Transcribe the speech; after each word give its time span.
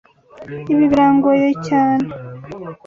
Ibi 0.71 0.85
birangoye 0.91 1.47
cyane. 1.67 2.07